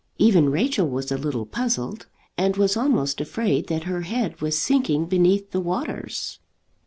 [0.17, 5.05] Even Rachel was a little puzzled, and was almost afraid that her head was sinking
[5.05, 6.39] beneath the waters.